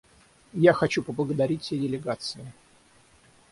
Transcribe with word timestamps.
Я 0.53 0.73
хочу 0.73 1.03
поблагодарить 1.03 1.61
все 1.61 1.77
делегации. 1.77 2.51